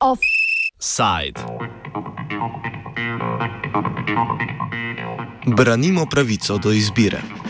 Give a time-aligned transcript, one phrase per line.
[0.00, 1.40] Offside.
[5.46, 7.43] Branimo pravico do izbire.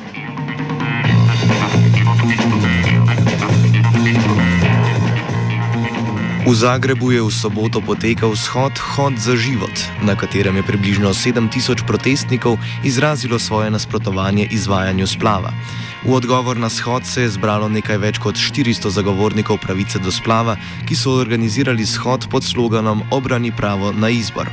[6.45, 9.73] V Zagrebu je v soboto potekal shod Hod za život,
[10.05, 15.57] na katerem je približno 7000 protestnikov izrazilo svoje nasprotovanje izvajanju splava.
[16.05, 20.59] V odgovor na shod se je zbralo nekaj več kot 400 zagovornikov pravice do splava,
[20.85, 24.51] ki so organizirali shod pod sloganom Obrani pravo na izbor.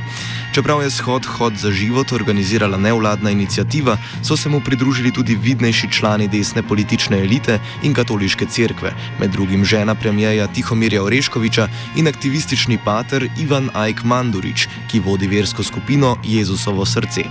[0.56, 5.90] Čeprav je shod Hod za život organizirala nevladna inicijativa, so se mu pridružili tudi vidnejši
[5.92, 12.78] člani desne politične elite in katoliške cerkve, med drugim žena premijeja Tihomirja Oreškoviča in aktivistični
[12.84, 17.28] pater Ivan Ajk Mandurič, ki vodi versko skupino Jezusovo srce.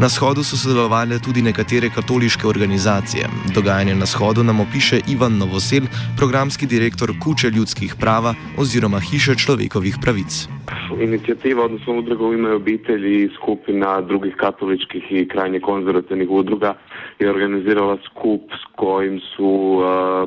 [0.00, 3.24] Na shodu so sodelovali tudi nekatere katoliške organizacije.
[3.54, 9.96] Dogajanje na shodu nam opiše Ivan Novosel, programski direktor Kuče ljudskih prava oziroma Hiše človekovih
[10.02, 10.48] pravic.
[11.00, 16.74] Inicijativa, odnosno udruga u ime obitelji i skupina drugih katoličkih i krajnje konzervativnih udruga
[17.18, 19.84] je organizirala skup s kojim su uh,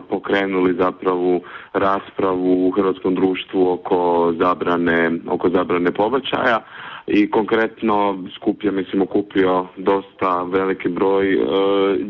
[0.10, 1.40] pokrenuli zapravo
[1.74, 6.60] raspravu u hrvatskom društvu oko zabrane, oko zabrane pobačaja
[7.08, 11.50] i konkretno skup je mislim okupio dosta veliki broj uh,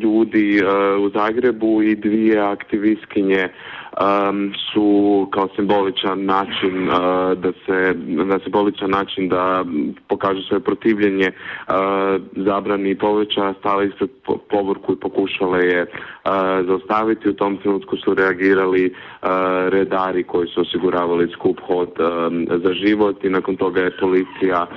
[0.01, 3.49] ljudi uh, u Zagrebu i dvije aktivistkinje
[3.91, 6.95] um, su kao simboličan način uh,
[7.37, 9.65] da se na simboličan način da
[10.07, 11.73] pokažu svoje protivljenje uh,
[12.35, 14.09] zabrani poveća stale ispred
[14.49, 16.31] povorku i pokušale je uh,
[16.67, 18.93] zaustaviti u tom trenutku su reagirali
[19.69, 21.89] redari koji su osiguravali skup hod
[22.63, 24.67] za život i nakon toga je policija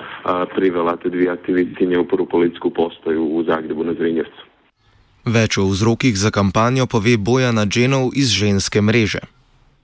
[0.55, 4.54] privela te dvije aktivistkinje u prvu policijsku postaju u Zagrebu na Zrinjevcu.
[5.25, 9.21] Več o vzrokih za kampanjo pove Bojana Dženov iz ženske mreže.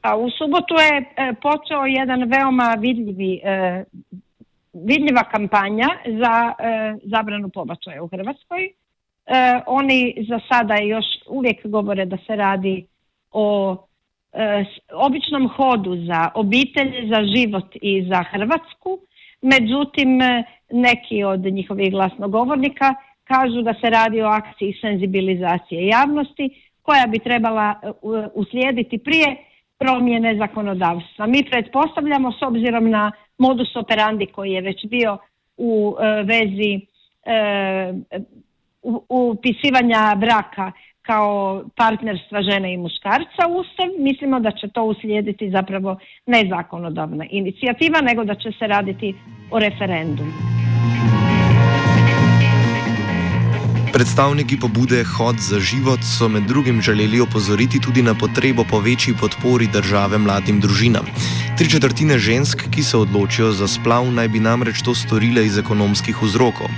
[0.05, 3.84] U subotu je e, počeo jedan veoma vidljivi, e,
[4.72, 8.70] vidljiva kampanja za e, zabranu pobačaja u Hrvatskoj.
[9.66, 12.87] Oni za sada još uvijek govore da se radi
[13.31, 13.76] o
[14.93, 18.98] običnom hodu za obitelj, za život i za Hrvatsku.
[19.43, 20.19] Međutim,
[20.70, 22.94] neki od njihovih glasnogovornika
[23.32, 26.46] kažu da se radi o akciji senzibilizacije javnosti
[26.82, 27.91] koja bi trebala e,
[28.34, 29.36] uslijediti prije
[29.78, 31.26] promjene zakonodavstva.
[31.26, 35.19] Mi pretpostavljamo s obzirom na modus operandi koji je već bio
[35.56, 36.72] u e, vezi
[37.24, 37.92] e,
[39.08, 45.96] upisivanja braka kao partnerstva žene i muškarca u Ustav, mislimo da će to uslijediti zapravo
[46.26, 49.14] ne zakonodavna inicijativa, nego da će se raditi
[49.50, 50.59] o referendumu.
[53.92, 59.14] Predstavniki pobude Hod za život so med drugim želeli opozoriti tudi na potrebo po večji
[59.20, 61.06] podpori države mladim družinam.
[61.58, 66.22] Tri četrtine žensk, ki se odločijo za splav, naj bi namreč to storile iz ekonomskih
[66.22, 66.70] vzrokov.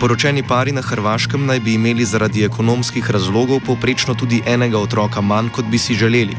[0.00, 5.48] Poročeni pari na Hrvaškem naj bi imeli zaradi ekonomskih razlogov poprečno tudi enega otroka manj,
[5.48, 6.36] kot bi si želeli.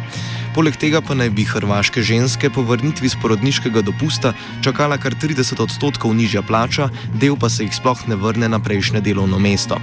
[0.53, 5.57] Poleg tega pa naj bi hrvaške ženske po vrnitvi z porodniškega dopusta čakala kar 30
[5.63, 9.79] odstotkov nižja plača, del pa se jih sploh ne vrne na prejšnje delovno mesto.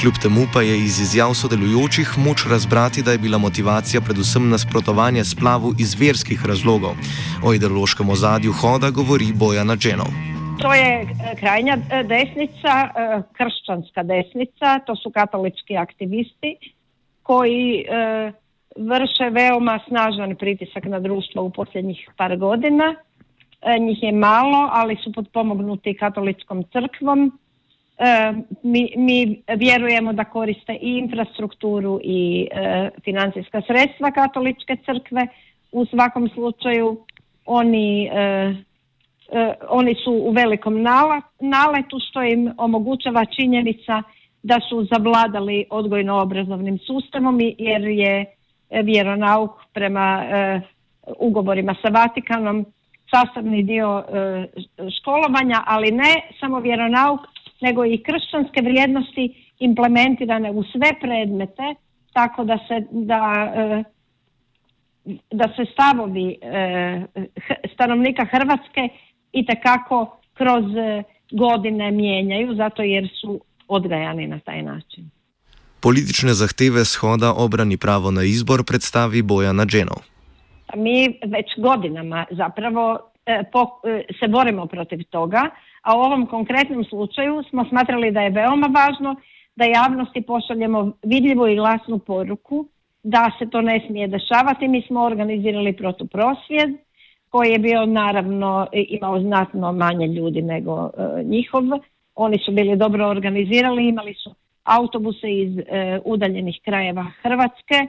[0.00, 5.24] Kljub temu pa je iz izjav sodelujočih moč razbrati, da je bila motivacija predvsem nasprotovanje
[5.24, 6.98] splavu iz verskih razlogov.
[7.44, 10.10] O ideološkem ozadju hoda govori Bojana Dženov.
[10.58, 16.56] To je e, krajnja e, desnica, e, kršćanska desnica, to su katolički aktivisti
[17.22, 17.84] koji
[18.78, 22.94] vrše veoma snažan pritisak na društvo u posljednjih par godina.
[23.62, 27.38] E, njih je malo, ali su potpomognuti katoličkom crkvom.
[27.98, 35.26] E, mi, mi vjerujemo da koriste i infrastrukturu i e, financijska sredstva katoličke crkve.
[35.72, 37.04] U svakom slučaju
[37.46, 38.10] oni
[39.68, 40.82] oni su u velikom
[41.40, 44.02] naletu što im omogućava činjenica
[44.42, 48.37] da su zavladali odgojno-obrazovnim sustavom jer je
[48.70, 50.60] vjeronauk prema e,
[51.18, 52.66] ugovorima sa Vatikanom
[53.10, 54.46] sastavni dio e,
[55.00, 57.20] školovanja, ali ne samo vjeronauk,
[57.60, 61.74] nego i kršćanske vrijednosti implementirane u sve predmete,
[62.12, 63.84] tako da se da e,
[65.30, 67.02] da se stavovi e,
[67.74, 68.88] stanovnika Hrvatske
[69.32, 75.10] i tekako kroz e, godine mijenjaju, zato jer su odgajani na taj način.
[75.80, 80.00] Politične zahteve shoda obrani pravo na izbor predstavi Bojana Dženov.
[80.76, 83.42] Mi već godinama zapravo e, e,
[84.20, 85.50] se borimo protiv toga,
[85.82, 89.16] a u ovom konkretnom slučaju smo smatrali da je veoma važno
[89.56, 92.66] da javnosti pošaljemo vidljivu i glasnu poruku
[93.02, 94.68] da se to ne smije dešavati.
[94.68, 96.70] Mi smo organizirali protuprosvjed
[97.30, 101.62] koji je bio naravno imao znatno manje ljudi nego e, njihov.
[102.14, 104.34] Oni su bili dobro organizirali, imali su
[104.68, 105.64] autobuse iz e,
[106.04, 107.88] udaljenih krajeva Hrvatske e,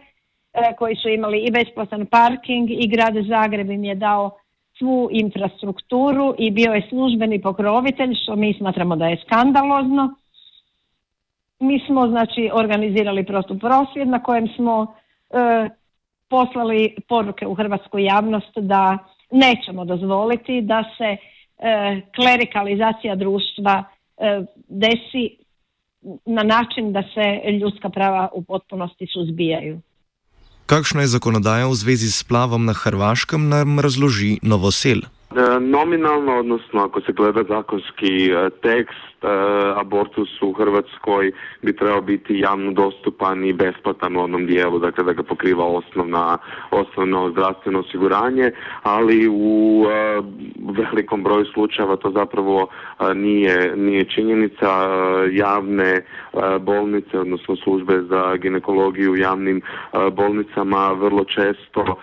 [0.77, 4.31] koji su imali i besplatan parking i grad Zagreb im je dao
[4.77, 10.15] svu infrastrukturu i bio je službeni pokrovitelj što mi smatramo da je skandalozno.
[11.59, 14.93] Mi smo znači organizirali protuprosvjed na kojem smo
[15.29, 15.69] e,
[16.29, 18.97] poslali poruke u hrvatsku javnost da
[19.31, 21.17] nećemo dozvoliti da se
[21.59, 23.83] e, klerikalizacija društva
[24.17, 25.38] e, desi
[26.25, 29.81] na način da se ljudska prava u potpunosti suzbijaju.
[30.65, 35.01] Kakšna je zakonodaja v zvezi s plavom na Hrvaškem, nam razloži Novosel.
[35.59, 39.27] E, nominalno, odnosno ako se gleda zakonski e, tekst, e,
[39.75, 45.13] abortus u Hrvatskoj bi trebao biti javno dostupan i besplatan u onom dijelu, dakle da
[45.13, 46.37] ga pokriva osnovna,
[46.71, 48.51] osnovno zdravstveno osiguranje,
[48.83, 49.85] ali u
[50.77, 52.67] velikom broju slučajeva to zapravo
[53.15, 54.69] nije, nije činjenica.
[55.31, 56.01] Javne
[56.61, 59.61] bolnice, odnosno službe za ginekologiju u javnim
[60.11, 61.95] bolnicama vrlo često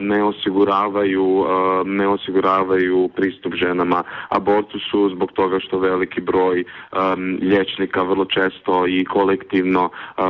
[0.00, 1.46] ne osiguravaju,
[1.84, 9.04] ne osiguravaju pristup ženama abortusu zbog toga što veliki broj um, liječnika vrlo često i
[9.04, 10.24] kolektivno uh,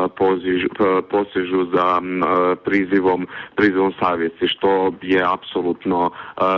[1.11, 6.11] posežu za uh, prizivom, prizivom savjesti što je apsolutno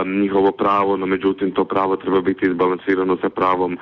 [0.05, 3.77] njihovo pravo, no međutim to pravo treba biti izbalansirano sa pravom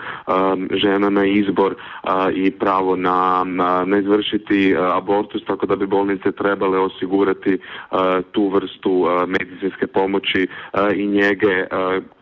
[0.71, 3.43] žena na izbor uh, i pravo na,
[3.85, 7.57] na, izvršiti abortus, tako da bi bolnice trebale osigurati
[8.31, 10.47] tu vrstu medicinske pomoći
[10.95, 11.65] i njege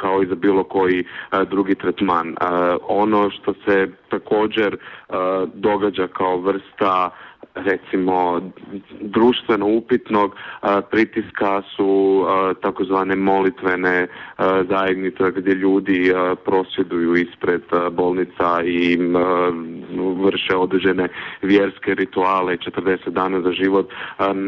[0.04, 1.06] kao i za bilo koji e,
[1.50, 2.28] drugi tretman.
[2.30, 2.36] E,
[2.88, 4.78] ono što se također e,
[5.54, 7.10] događa kao vrsta
[7.56, 8.42] recimo
[9.02, 10.36] društveno upitnog
[10.92, 12.24] pritiska su
[12.62, 14.08] takozvane molitvene
[14.70, 16.14] zajednice gdje ljudi
[16.46, 17.62] prosvjeduju ispred
[17.92, 18.98] bolnica i
[20.00, 21.08] vrše određene
[21.42, 23.90] vjerske rituale 40 dana za život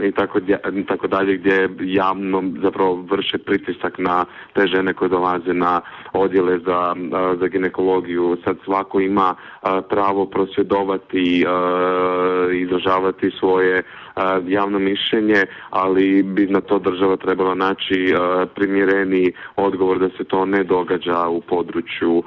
[0.03, 0.39] i tako,
[0.87, 5.81] tako dalje gdje javno zapravo vrše pritisak na te žene koje dolaze na
[6.13, 6.95] odjele za,
[7.39, 8.37] za ginekologiju.
[8.43, 9.35] Sad svako ima
[9.89, 11.45] pravo prosvjedovati i
[12.53, 13.83] izražavati svoje
[14.47, 18.13] javno mišljenje, ali bi na to država trebala naći
[18.55, 22.23] primjereni odgovor da se to ne događa u području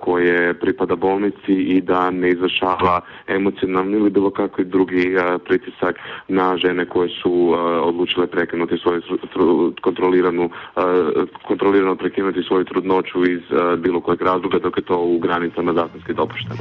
[0.00, 6.84] koje pripada bolnici i da ne izvršava emocionalni ili bilo kakvi drugi pritisak na žene
[6.84, 9.02] koje su odlučile prekinuti svoju
[9.80, 10.50] kontroliranu
[11.48, 13.42] kontrolirano prekinuti svoju trudnoću iz
[13.78, 16.60] bilo kojeg razloga dok je to u granicama zakonski dopušteno.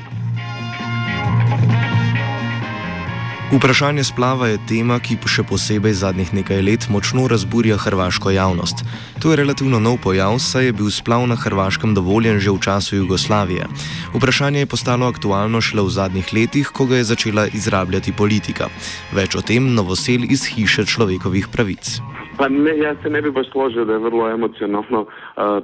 [3.51, 8.83] Vprašanje splava je tema, ki še posebej zadnjih nekaj let močno razburja hrvaško javnost.
[9.25, 12.95] To je relativno nov pojav, saj je bil splav na Hrvaškem dovoljen že v času
[13.01, 13.65] Jugoslavije.
[14.13, 18.69] Vprašanje je postalo aktualno šele v zadnjih letih, ko ga je začela izrabljati politika.
[19.17, 21.97] Več o tem novosel iz hiše človekovih pravic.
[22.39, 25.07] Pa ne, ja se ne bi baš složio da je vrlo emocionalno uh,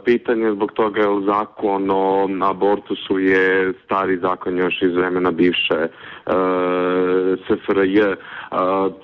[0.06, 6.34] pitanje zbog toga jer zakon o abortusu je stari zakon još iz vremena bivše uh,
[7.48, 8.18] SFRJ uh,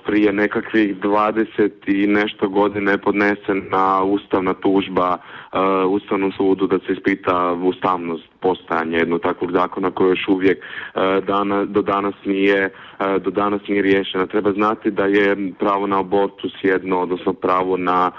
[0.04, 6.92] prije nekakvih 20 i nešto godine je podnesena ustavna tužba uh, Ustavnom sudu da se
[6.92, 12.92] ispita ustavnost postojanja jednog takvog zakona koji još uvijek uh, dana, do danas nije uh,
[13.20, 14.26] do danas nije riješena.
[14.26, 18.10] Treba znati da je pravo na abortus jedno, odnosno pravo na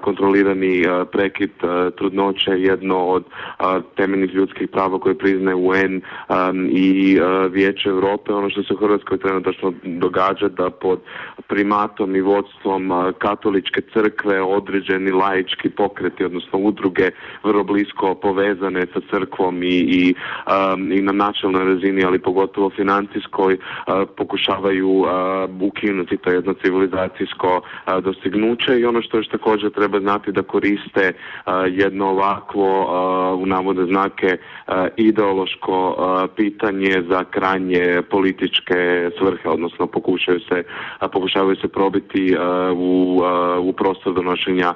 [0.00, 1.50] kontrolirani prekid
[1.96, 3.24] trudnoće jedno od
[3.96, 6.02] temeljnih ljudskih prava koje priznaje UN
[6.70, 7.18] i
[7.50, 8.32] Vijeće Europe.
[8.32, 11.00] Ono što se u Hrvatskoj trenutno događa da pod
[11.48, 17.10] primatom i vodstvom katoličke crkve određeni laički pokreti, odnosno udruge
[17.44, 20.14] vrlo blisko povezane sa crkvom i, i,
[20.74, 25.08] um, i na načelnoj razini, ali pogotovo financijskoj, uh, pokušavaju uh,
[25.60, 31.12] ukinuti to jedno civilizacijsko uh, dostignuće i ono što još također treba znati da koriste
[31.70, 32.70] jedno ovakvo
[33.42, 34.36] u navode znake
[34.96, 35.96] ideološko
[36.36, 40.62] pitanje za krajnje političke svrhe, odnosno pokušaju se,
[41.12, 42.36] pokušavaju se probiti
[42.76, 43.20] u,
[43.60, 44.74] u prostor donošenja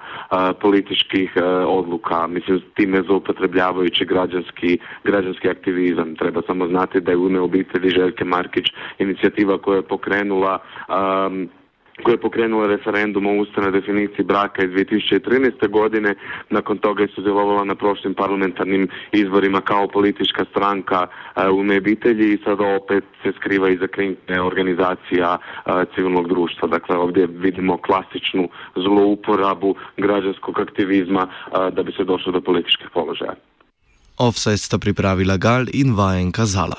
[0.60, 1.32] političkih
[1.66, 2.26] odluka.
[2.26, 6.16] Mislim, time zloupotrebljavajući građanski, građanski aktivizam.
[6.16, 8.66] Treba samo znati da je u ime obitelji Željke Markić
[8.98, 10.58] inicijativa koja je pokrenula
[12.02, 15.68] koja je pokrenula referendum o ustavnoj definiciji braka iz 2013.
[15.68, 16.14] godine.
[16.50, 21.06] Nakon toga je sudjelovala na prošlim parlamentarnim izborima kao politička stranka
[21.52, 25.38] u nebitelji i sada opet se skriva iza krinke organizacija
[25.94, 26.68] civilnog društva.
[26.68, 31.28] Dakle, ovdje vidimo klasičnu zlouporabu građanskog aktivizma
[31.72, 33.34] da bi se došlo do političkih položaja.
[34.16, 36.78] Offside sta pripravila Gal in vajenka Zala.